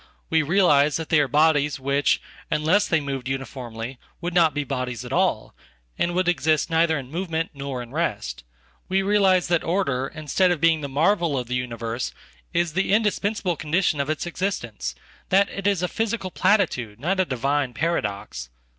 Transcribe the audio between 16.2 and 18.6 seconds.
platitude, not a divine paradox."